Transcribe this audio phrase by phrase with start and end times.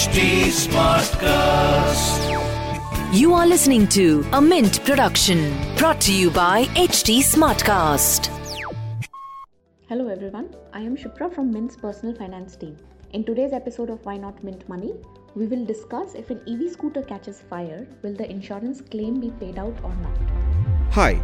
[0.00, 2.20] HT Smartcast.
[3.12, 8.30] You are listening to a Mint production brought to you by HT Smartcast.
[9.90, 12.78] Hello everyone, I am Shipra from Mint's personal finance team.
[13.12, 14.94] In today's episode of Why Not Mint Money,
[15.34, 19.58] we will discuss if an EV scooter catches fire, will the insurance claim be paid
[19.58, 20.16] out or not?
[20.92, 21.20] Hi,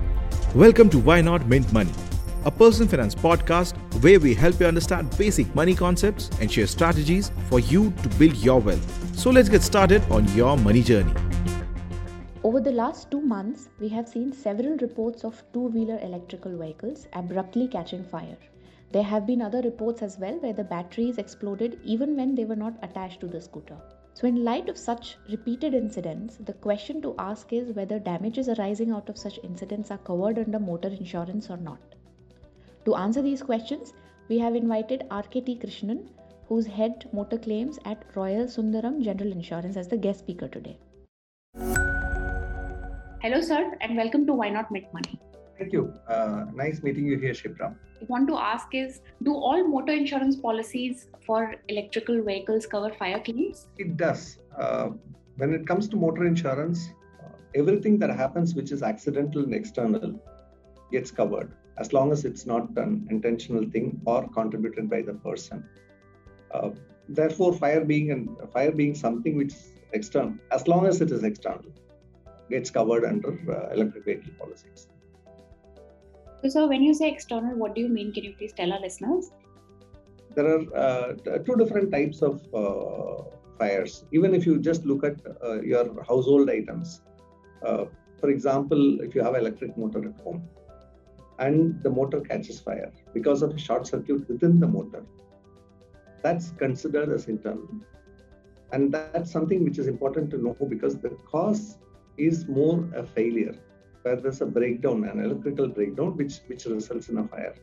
[0.54, 1.94] welcome to Why Not Mint Money,
[2.46, 7.32] a personal finance podcast where we help you understand basic money concepts and share strategies
[7.50, 9.18] for you to build your wealth.
[9.18, 11.12] So let's get started on your money journey.
[12.44, 17.08] Over the last two months, we have seen several reports of two wheeler electrical vehicles
[17.14, 18.38] abruptly catching fire.
[18.92, 22.54] There have been other reports as well where the batteries exploded even when they were
[22.54, 23.76] not attached to the scooter.
[24.14, 28.92] So, in light of such repeated incidents, the question to ask is whether damages arising
[28.92, 31.95] out of such incidents are covered under motor insurance or not.
[32.86, 33.94] To answer these questions,
[34.28, 36.06] we have invited RKT Krishnan,
[36.46, 40.78] who's head motor claims at Royal Sundaram General Insurance, as the guest speaker today.
[43.24, 45.18] Hello, sir, and welcome to Why Not Mint Money.
[45.58, 45.92] Thank you.
[46.06, 47.74] Uh, nice meeting you here, Shipra.
[48.00, 53.18] I want to ask is Do all motor insurance policies for electrical vehicles cover fire
[53.18, 53.66] claims?
[53.78, 54.38] It does.
[54.56, 54.90] Uh,
[55.38, 60.20] when it comes to motor insurance, uh, everything that happens which is accidental and external
[60.92, 65.64] gets covered as long as it's not an intentional thing or contributed by the person.
[66.52, 66.70] Uh,
[67.08, 71.22] therefore, fire being and fire being something which is external, as long as it is
[71.22, 71.72] external,
[72.50, 74.88] gets covered under uh, electric vehicle policies.
[76.48, 78.12] So, when you say external, what do you mean?
[78.12, 79.30] Can you please tell our listeners?
[80.34, 81.12] There are uh,
[81.46, 83.24] two different types of uh,
[83.58, 84.04] fires.
[84.12, 87.00] Even if you just look at uh, your household items,
[87.64, 87.86] uh,
[88.20, 90.48] for example, if you have electric motor at home
[91.38, 95.04] and the motor catches fire because of a short circuit within the motor,
[96.22, 97.68] that's considered as internal.
[98.72, 101.78] And that's something which is important to know because the cause
[102.16, 103.54] is more a failure
[104.02, 107.54] where there's a breakdown, an electrical breakdown, which which results in a fire.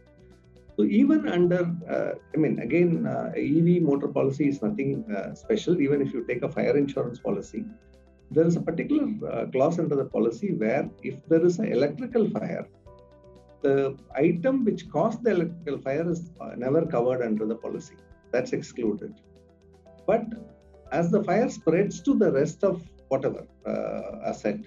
[0.76, 1.62] So even under,
[1.96, 5.80] uh, I mean, again, uh, EV motor policy is nothing uh, special.
[5.80, 7.64] Even if you take a fire insurance policy,
[8.32, 12.30] there is a particular uh, clause under the policy where if there is an electrical
[12.30, 12.66] fire,
[13.64, 17.96] the item which caused the electrical fire is uh, never covered under the policy.
[18.32, 19.14] That's excluded.
[20.06, 20.26] But
[20.92, 24.60] as the fire spreads to the rest of whatever uh, asset,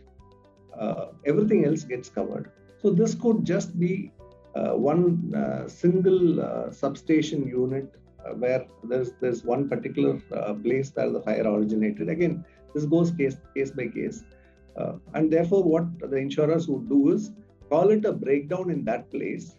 [0.78, 2.50] uh, everything else gets covered.
[2.82, 4.12] So this could just be
[4.54, 7.88] uh, one uh, single uh, substation unit
[8.42, 10.14] where there's there's one particular
[10.64, 12.08] place where the fire originated.
[12.08, 14.24] Again, this goes case case by case,
[15.14, 17.30] and therefore what the insurers would do is
[17.70, 19.56] call it a breakdown in that place,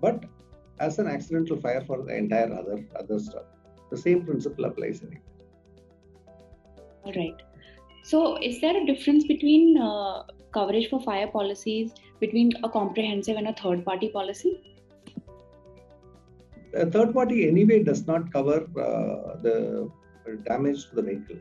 [0.00, 0.24] but
[0.80, 3.44] as an accidental fire for the entire other other stuff.
[3.90, 5.22] The same principle applies in it.
[7.04, 7.42] All right.
[8.04, 10.22] So, is there a difference between uh,
[10.52, 14.60] coverage for fire policies between a comprehensive and a third party policy?
[16.74, 19.90] A third party, anyway, does not cover uh, the
[20.44, 21.36] damage to the vehicle.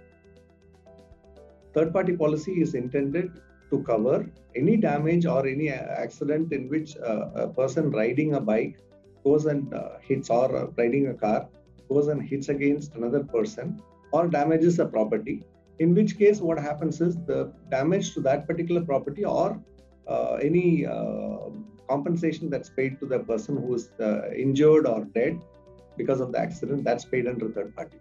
[1.74, 3.31] Third party policy is intended
[3.72, 8.78] to cover any damage or any accident in which uh, a person riding a bike
[9.24, 11.48] goes and uh, hits or uh, riding a car
[11.90, 13.81] goes and hits against another person
[14.12, 15.44] or damages a property.
[15.80, 19.60] In which case what happens is the damage to that particular property or
[20.08, 21.50] uh, any uh,
[21.90, 25.40] compensation that's paid to the person who is uh, injured or dead
[25.98, 27.98] because of the accident that's paid under third party.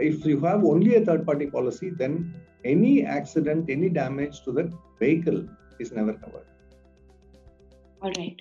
[0.00, 4.72] If you have only a third party policy then any accident any damage to the
[4.98, 5.46] vehicle
[5.78, 6.46] is never covered
[8.02, 8.40] all right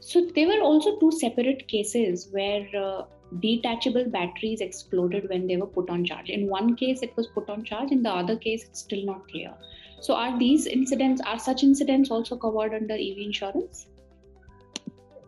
[0.00, 3.02] so there were also two separate cases where uh,
[3.40, 6.30] detachable batteries exploded when they were put on charge.
[6.30, 7.90] In one case, it was put on charge.
[7.90, 9.52] In the other case, it's still not clear.
[10.00, 13.88] So, are these incidents, are such incidents also covered under EV insurance?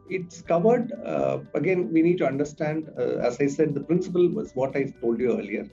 [0.08, 0.92] It's covered.
[1.04, 4.84] Uh, again, we need to understand, uh, as I said, the principle was what I
[5.00, 5.68] told you earlier.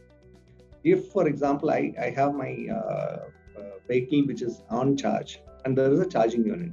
[0.83, 5.77] If, for example, I, I have my uh, uh vehicle which is on charge and
[5.77, 6.71] there is a charging unit.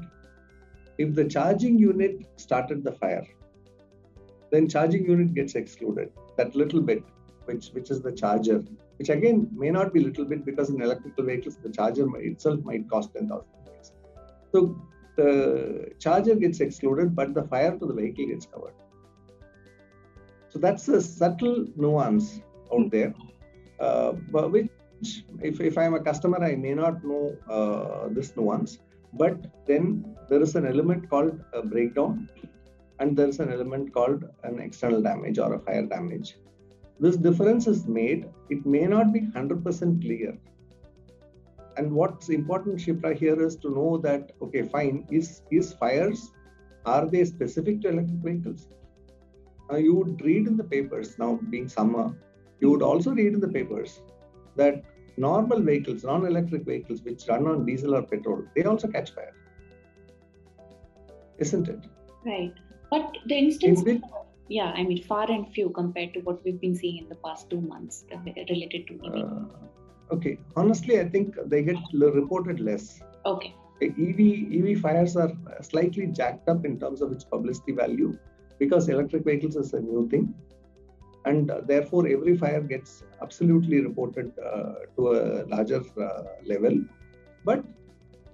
[0.99, 3.27] If the charging unit started the fire,
[4.51, 6.13] then charging unit gets excluded.
[6.37, 7.03] That little bit,
[7.47, 8.63] which which is the charger,
[8.99, 12.89] which again may not be little bit because in electrical vehicles the charger itself might
[12.89, 13.93] cost ten thousand rupees.
[14.53, 14.81] So
[15.17, 18.75] the charger gets excluded, but the fire to the vehicle gets covered.
[20.49, 22.41] So that's a subtle nuance
[22.73, 23.13] out there,
[23.81, 24.71] uh, which
[25.43, 28.79] if, if I'm a customer, I may not know uh, this nuance,
[29.13, 29.37] but
[29.67, 32.29] then there is an element called a breakdown
[33.01, 36.37] and there's an element called an external damage or a fire damage.
[37.05, 38.21] this difference is made,
[38.55, 40.33] it may not be 100% clear.
[41.77, 46.21] And what's important, Shipra, here is to know that okay, fine, is is fires
[46.87, 48.69] are they specific to electric vehicles?
[49.71, 52.15] Now you would read in the papers now being summer,
[52.61, 54.01] you would also read in the papers
[54.57, 54.85] that
[55.17, 59.35] normal vehicles, non-electric vehicles which run on diesel or petrol, they also catch fire.
[61.39, 61.81] Isn't it?
[62.25, 62.55] Right.
[62.91, 64.03] But the instance which,
[64.49, 67.51] yeah, I mean far and few compared to what we've been seeing in the past
[67.51, 69.15] two months related to EV.
[69.15, 70.39] Uh, okay.
[70.57, 73.01] Honestly, I think they get reported less.
[73.27, 73.55] Okay.
[73.83, 74.21] EV
[74.59, 78.17] EV fires are slightly jacked up in terms of its publicity value
[78.59, 80.33] because electric vehicles is a new thing
[81.25, 86.77] and uh, therefore every fire gets absolutely reported uh, to a larger uh, level.
[87.45, 87.65] But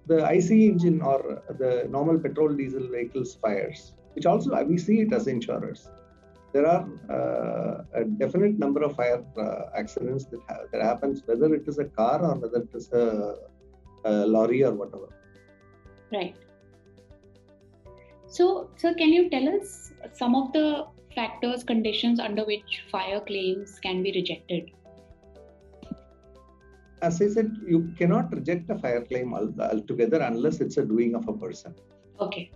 [0.06, 5.12] the ICE engine or the normal petrol diesel vehicles fires which also we see it
[5.12, 5.88] as insurers.
[6.52, 11.54] There are uh, a definite number of fire uh, accidents that, ha- that happens whether
[11.54, 13.36] it is a car or whether it is a,
[14.04, 15.08] a lorry or whatever.
[16.12, 16.34] Right.
[18.26, 23.78] So, sir, can you tell us some of the factors, conditions under which fire claims
[23.80, 24.70] can be rejected?
[27.02, 31.26] As I said, you cannot reject a fire claim altogether unless it's a doing of
[31.28, 31.74] a person.
[32.20, 32.50] Okay.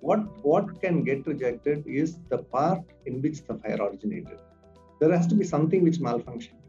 [0.00, 4.38] What what can get rejected is the part in which the fire originated.
[5.00, 6.60] There has to be something which malfunctioned.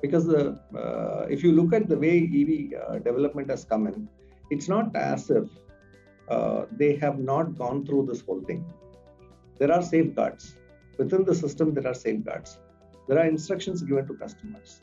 [0.00, 4.08] Because the uh, if you look at the way EV uh, development has come in,
[4.50, 5.44] it's not as if
[6.28, 8.64] uh, they have not gone through this whole thing.
[9.58, 10.56] There are safeguards.
[10.98, 12.58] Within the system, there are safeguards.
[13.08, 14.82] There are instructions given to customers.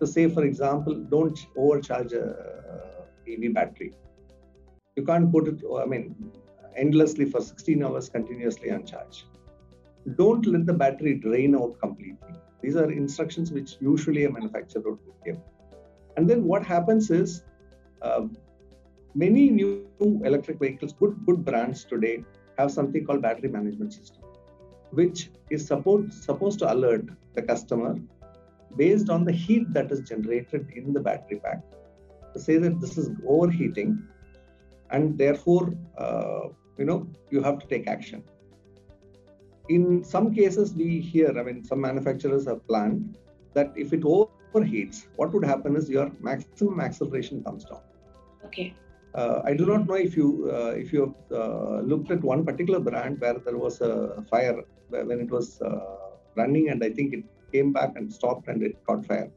[0.00, 3.92] To say, for example, don't overcharge a EV battery.
[4.96, 6.32] You can't put it, I mean,
[6.76, 9.26] endlessly for 16 hours continuously on charge.
[10.16, 12.34] Don't let the battery drain out completely.
[12.62, 15.38] These are instructions which usually a manufacturer would give.
[16.16, 17.42] And then what happens is
[18.02, 18.22] uh,
[19.14, 19.86] many new
[20.24, 22.24] electric vehicles, good good brands today
[22.62, 24.22] have something called battery management system,
[25.00, 27.06] which is supposed supposed to alert
[27.36, 27.92] the customer
[28.82, 31.62] based on the heat that is generated in the battery pack
[32.34, 33.90] to say that this is overheating
[34.90, 35.64] and therefore
[35.98, 36.44] uh,
[36.78, 37.00] you know
[37.30, 38.22] you have to take action.
[39.68, 43.18] In some cases we hear i mean some manufacturers have planned
[43.56, 47.82] that if it overheats what would happen is your maximum acceleration comes down.
[48.46, 48.74] Okay
[49.14, 52.44] uh, I do not know if you uh, if you have uh, looked at one
[52.44, 55.96] particular brand where there was a fire when it was uh,
[56.34, 59.30] running, and I think it came back and stopped and it caught fire.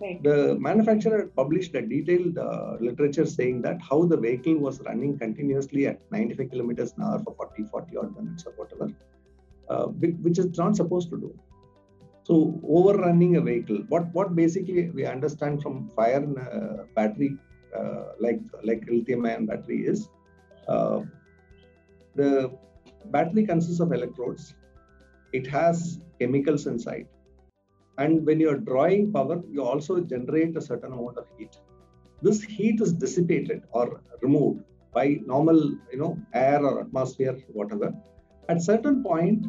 [0.00, 0.20] Right.
[0.22, 5.86] The manufacturer published a detailed uh, literature saying that how the vehicle was running continuously
[5.86, 8.92] at 95 kilometers an hour for 40, 40 odd minutes or whatever,
[9.68, 9.86] uh,
[10.24, 11.38] which is not supposed to do.
[12.24, 16.26] So overrunning a vehicle, what what basically we understand from fire
[16.96, 17.53] battery uh,
[18.18, 20.08] like like lithium ion battery is
[20.68, 21.00] uh,
[22.14, 22.50] the
[23.06, 24.54] battery consists of electrodes.
[25.32, 27.08] It has chemicals inside.
[27.98, 31.56] And when you're drawing power you also generate a certain amount of heat.
[32.22, 34.62] This heat is dissipated or removed
[34.92, 35.60] by normal
[35.92, 37.92] you know air or atmosphere whatever.
[38.48, 39.46] At certain point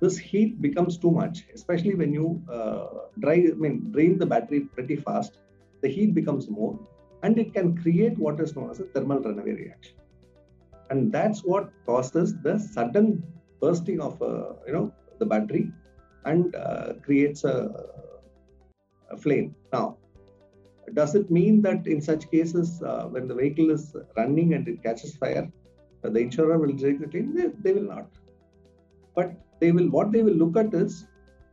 [0.00, 2.86] this heat becomes too much especially when you uh,
[3.20, 5.38] dry i mean drain the battery pretty fast.
[5.82, 6.78] The heat becomes more
[7.24, 9.96] and it can create what is known as a thermal runaway reaction.
[10.90, 13.06] And that's what causes the sudden
[13.60, 14.86] bursting of uh, you know
[15.18, 15.66] the battery
[16.26, 17.56] and uh, creates a,
[19.10, 19.54] a, flame.
[19.72, 19.96] Now,
[20.92, 24.82] does it mean that in such cases, uh, when the vehicle is running and it
[24.82, 25.46] catches fire,
[26.02, 27.34] the insurer will reject the claim?
[27.34, 28.08] They, they will not.
[29.16, 29.88] But they will.
[29.88, 31.06] What they will look at is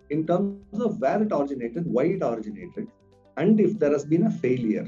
[0.09, 2.87] in terms of where it originated, why it originated,
[3.37, 4.87] and if there has been a failure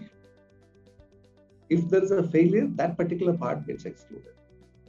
[1.76, 4.34] if there is a failure, that particular part gets excluded.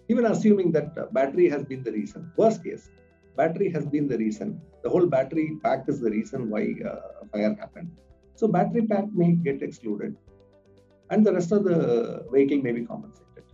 [0.08, 2.90] Even assuming that uh, battery has been the reason, worst case,
[3.36, 4.60] battery has been the reason.
[4.82, 7.90] The whole battery pack is the reason why uh, fire happened.
[8.34, 10.16] So battery pack may get excluded,
[11.10, 11.78] and the rest of the
[12.32, 13.44] vehicle may be compensated.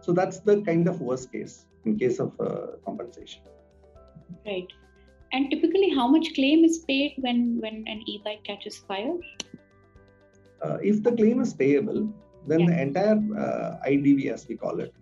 [0.00, 3.42] So that's the kind of worst case in case of uh, compensation.
[4.44, 4.66] Right.
[5.32, 9.14] And typically, how much claim is paid when when an e-bike catches fire?
[10.64, 12.08] Uh, if the claim is payable,
[12.46, 12.66] then yeah.
[12.66, 14.92] the entire uh, IDV, as we call it,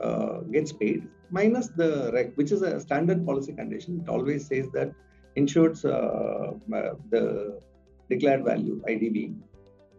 [0.00, 4.00] uh, gets paid minus the wreck, which is a standard policy condition.
[4.00, 4.92] It always says that
[5.36, 7.60] insured's uh, uh, the
[8.08, 9.34] declared value IDV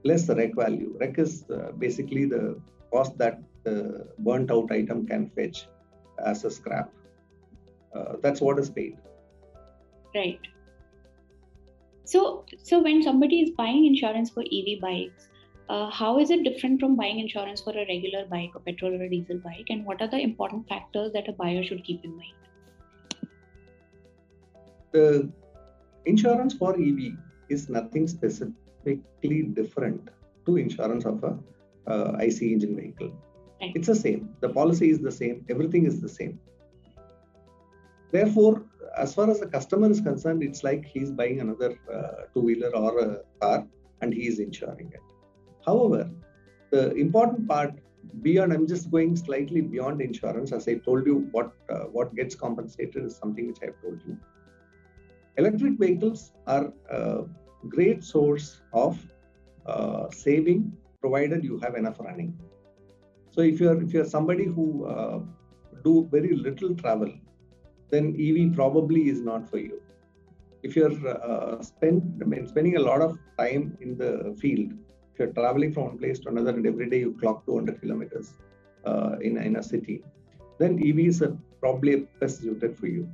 [0.04, 0.96] less the wreck value.
[1.00, 2.60] Wreck is uh, basically the
[2.92, 5.68] cost that the burnt out item can fetch
[6.26, 6.90] as a scrap.
[7.98, 8.98] uh, that's what is paid.
[10.16, 10.40] Right.
[12.10, 15.30] So, so when somebody is buying insurance for EV bikes,
[15.70, 19.04] uh, how is it different from buying insurance for a regular bike, a petrol or
[19.04, 22.18] a diesel bike, and what are the important factors that a buyer should keep in
[22.18, 22.34] mind?
[24.92, 25.32] The
[26.08, 27.14] insurance for EV
[27.50, 30.10] is nothing specifically different
[30.48, 31.38] to insurance of a
[31.86, 33.12] uh, IC engine vehicle.
[33.62, 33.72] Right.
[33.76, 34.34] It's the same.
[34.40, 35.46] The policy is the same.
[35.48, 36.40] Everything is the same.
[38.12, 38.64] Therefore,
[39.00, 42.72] as far as the customer is concerned, it's like he's buying another uh, two wheeler
[42.76, 43.68] or a car
[44.02, 45.06] and he is insuring it.
[45.66, 46.10] However,
[46.72, 47.74] the important part
[48.22, 50.52] beyond, I'm just going slightly beyond insurance.
[50.52, 54.18] As I told you, what uh, what gets compensated is something which I've told you.
[55.38, 57.24] Electric vehicles are a
[57.68, 59.00] great source of
[59.66, 62.38] uh, saving, provided you have enough running.
[63.32, 65.20] So if you're if you're somebody who uh,
[65.84, 67.12] do very little travel,
[67.92, 69.82] then EV probably is not for you.
[70.62, 74.74] If you're uh, spend, I mean, spending a lot of time in the field,
[75.14, 78.34] if you're traveling from one place to another and every day you clock 200 kilometers
[78.86, 80.04] uh, in, in a city,
[80.60, 83.10] then EV is a, probably best suited for you.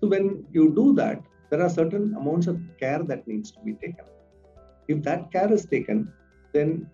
[0.00, 3.72] So when you do that, there are certain amounts of care that needs to be
[3.74, 4.04] taken.
[4.88, 6.12] If that care is taken,
[6.52, 6.88] then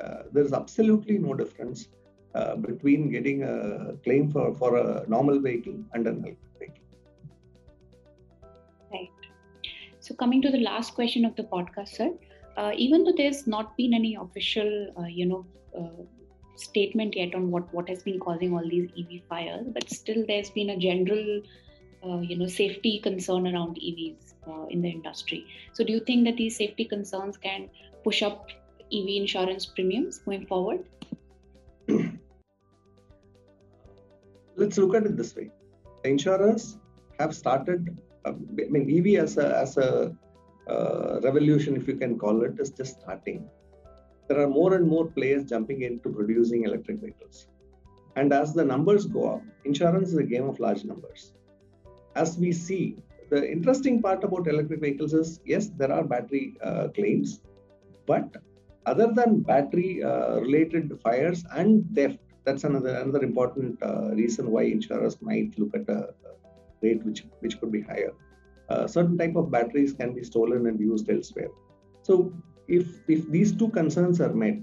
[0.00, 1.88] uh, there is absolutely no difference
[2.34, 6.84] uh, between getting a claim for, for a normal vehicle and an electric vehicle.
[8.92, 9.10] Right.
[9.98, 12.12] So, coming to the last question of the podcast, sir,
[12.56, 15.44] uh, even though there's not been any official, uh, you know,
[15.76, 16.04] uh,
[16.54, 20.50] statement yet on what, what has been causing all these EV fires, but still there's
[20.50, 21.42] been a general,
[22.06, 24.34] uh, you know, safety concern around EVs
[24.70, 25.46] in the industry.
[25.72, 27.68] So, do you think that these safety concerns can
[28.04, 28.48] push up
[28.92, 30.84] EV insurance premiums going forward?
[34.60, 35.50] Let's look at it this way.
[36.02, 36.78] The insurers
[37.18, 37.98] have started.
[38.24, 40.16] Uh, I mean, EV as a as a
[40.68, 43.48] uh, revolution, if you can call it, is just starting.
[44.28, 47.46] There are more and more players jumping into producing electric vehicles,
[48.16, 51.32] and as the numbers go up, insurance is a game of large numbers.
[52.14, 52.84] As we see,
[53.30, 57.40] the interesting part about electric vehicles is yes, there are battery uh, claims,
[58.06, 58.36] but
[58.86, 64.62] other than battery uh, related fires and theft that's another another important uh, reason why
[64.62, 66.14] insurers might look at a,
[66.82, 68.12] rate which which could be higher.
[68.70, 71.50] Uh, certain type of batteries can be stolen and used elsewhere.
[72.02, 72.32] So
[72.68, 74.58] if if these two concerns are met,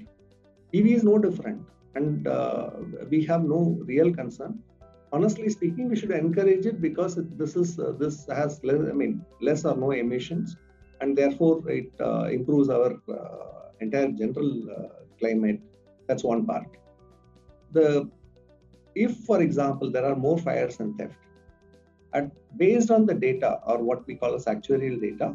[0.74, 1.62] EV is no different,
[1.94, 2.72] and uh,
[3.12, 3.60] we have no
[3.92, 4.58] real concern.
[5.14, 9.24] Honestly speaking, we should encourage it because this is uh, this has less, I mean
[9.40, 10.58] less or no emissions,
[11.02, 14.52] and therefore it uh, improves our uh, entire general
[15.20, 15.62] climate.
[16.08, 16.68] That's one part
[17.78, 17.88] the
[19.06, 21.20] if for example there are more fires and theft
[22.14, 22.30] at,
[22.64, 25.28] based on the data or what we call as actuarial data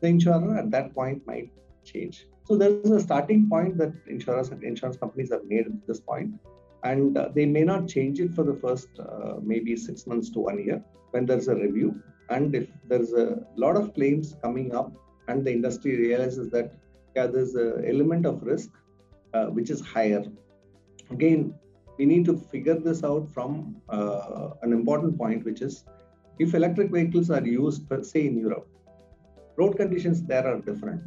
[0.00, 1.50] the insurer at that point might
[1.84, 2.26] change.
[2.44, 6.34] So there's a starting point that insurers and insurance companies have made at this point
[6.84, 10.38] and uh, they may not change it for the first uh, maybe six months to
[10.40, 12.00] one year when there's a review.
[12.30, 14.92] And if there's a lot of claims coming up
[15.28, 16.72] and the industry realizes that
[17.16, 18.70] yeah there's an element of risk
[19.34, 20.24] uh, which is higher
[21.10, 21.54] again
[21.98, 25.84] we need to figure this out from uh, an important point, which is
[26.38, 28.68] if electric vehicles are used, say in Europe,
[29.56, 31.02] road conditions there are different.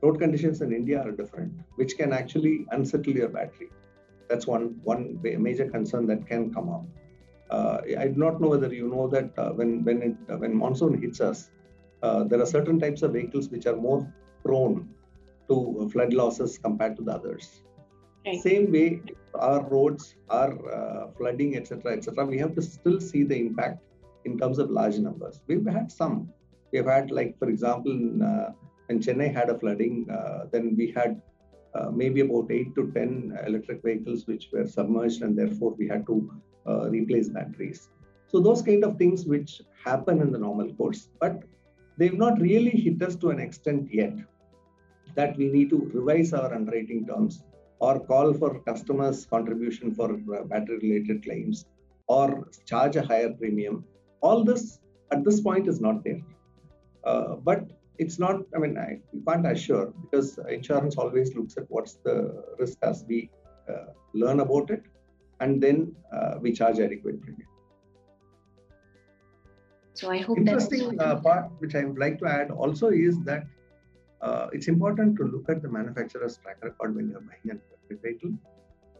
[0.00, 3.70] Road conditions in India are different, which can actually unsettle your battery.
[4.28, 6.84] That's one one major concern that can come up.
[7.50, 10.56] Uh, I do not know whether you know that uh, when when it uh, when
[10.56, 11.50] monsoon hits us,
[12.02, 14.00] uh, there are certain types of vehicles which are more
[14.44, 14.88] prone
[15.48, 17.62] to flood losses compared to the others.
[18.24, 18.40] Right.
[18.40, 19.02] Same way,
[19.34, 22.24] our roads are uh, flooding, etc., etc.
[22.24, 23.82] We have to still see the impact
[24.24, 25.40] in terms of large numbers.
[25.46, 26.32] We've had some.
[26.72, 28.52] We've had, like, for example, in, uh,
[28.86, 31.20] when Chennai had a flooding, uh, then we had
[31.74, 36.06] uh, maybe about eight to ten electric vehicles which were submerged, and therefore we had
[36.06, 36.32] to
[36.66, 37.88] uh, replace batteries.
[38.28, 41.42] So those kind of things which happen in the normal course, but
[41.98, 44.14] they've not really hit us to an extent yet
[45.14, 47.42] that we need to revise our underwriting terms
[47.86, 51.66] or call for customers' contribution for uh, battery related claims
[52.06, 53.84] or charge a higher premium.
[54.20, 54.78] All this
[55.10, 56.22] at this point is not there.
[57.04, 57.60] Uh, but
[57.98, 62.44] it's not, I mean, I, you can't assure because insurance always looks at what's the
[62.58, 63.30] risk as we
[63.68, 64.84] uh, learn about it
[65.40, 67.48] and then uh, we charge adequate premium.
[69.94, 73.44] So I hope interesting uh, part which I would like to add also is that
[74.22, 78.32] uh, it's important to look at the manufacturer's track record when you're buying a vehicle.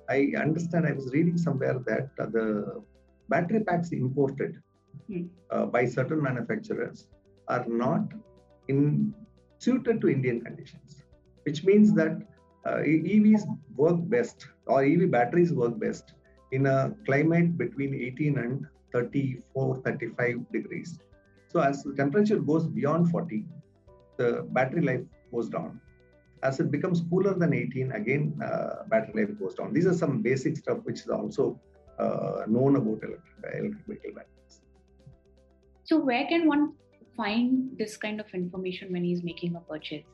[0.08, 2.82] I understand, I was reading somewhere that uh, the
[3.28, 4.60] battery packs imported
[5.06, 5.22] hmm.
[5.50, 7.06] uh, by certain manufacturers
[7.48, 8.02] are not
[8.68, 9.14] in
[9.58, 11.02] suited to Indian conditions,
[11.44, 12.20] which means that
[12.66, 13.42] uh, EVs
[13.76, 16.14] work best or EV batteries work best
[16.50, 20.98] in a climate between 18 and 34, 35 degrees.
[21.48, 23.44] So as the temperature goes beyond 40,
[24.16, 25.80] the battery life goes down.
[26.42, 29.72] As it becomes cooler than 18, again uh, battery life goes down.
[29.72, 31.60] These are some basic stuff which is also
[31.98, 34.60] uh, known about electric, electric vehicle batteries.
[35.84, 36.72] So where can one
[37.16, 40.04] find this kind of information when he's making a purchase?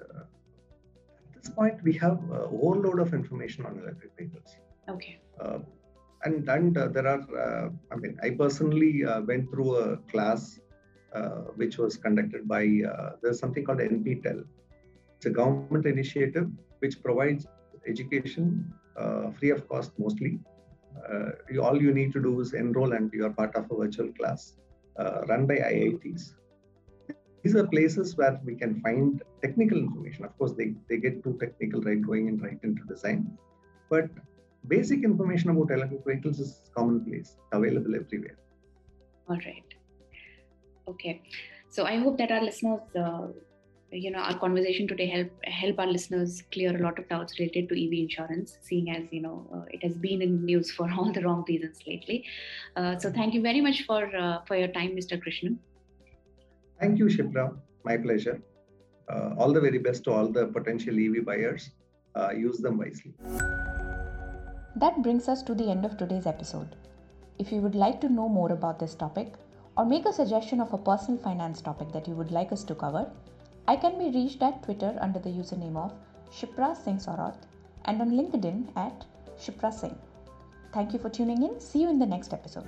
[0.00, 4.56] Uh, at this point, we have a whole load of information on electric vehicles.
[4.88, 5.20] Okay.
[5.40, 5.58] Uh,
[6.24, 10.58] and and uh, there are, uh, I mean, I personally uh, went through a class
[11.14, 14.44] Uh, which was conducted by, uh, there's something called NPTEL.
[15.16, 16.50] It's a government initiative
[16.80, 17.46] which provides
[17.86, 20.38] education uh, free of cost mostly.
[21.50, 24.12] You, all you need to do is enroll and you are part of a virtual
[24.12, 24.58] class
[24.98, 26.34] uh, run by IITs.
[27.42, 30.26] These are places where we can find technical information.
[30.26, 33.38] Of course, they, they get too technical right going and right into design.
[33.88, 34.10] But
[34.66, 38.36] basic information about electric vehicles is commonplace, available everywhere.
[39.30, 39.77] All right.
[40.88, 41.22] Okay.
[41.70, 43.28] So I hope that our listeners uh,
[43.90, 47.68] you know our conversation today help help our listeners clear a lot of doubts related
[47.68, 50.90] to EV insurance, seeing as you know uh, it has been in the news for
[50.98, 52.24] all the wrong reasons lately.
[52.76, 55.20] Uh, so thank you very much for uh, for your time, Mr.
[55.22, 55.56] Krishnan.
[56.80, 57.56] Thank you, Shipra.
[57.84, 58.40] My pleasure.
[59.08, 61.70] Uh, all the very best to all the potential EV buyers.
[62.14, 63.14] Uh, use them wisely.
[64.76, 66.76] That brings us to the end of today's episode.
[67.38, 69.34] If you would like to know more about this topic
[69.78, 72.74] or make a suggestion of a personal finance topic that you would like us to
[72.74, 73.08] cover,
[73.68, 75.92] I can be reached at Twitter under the username of
[76.32, 77.46] Shipra Singh Saurath
[77.84, 79.06] and on LinkedIn at
[79.40, 79.96] Shipra Singh.
[80.74, 81.60] Thank you for tuning in.
[81.60, 82.66] See you in the next episode.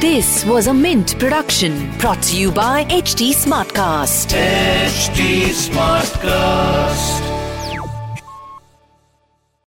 [0.00, 4.34] This was a Mint production brought to you by HT Smartcast.
[4.34, 7.35] HT Smartcast.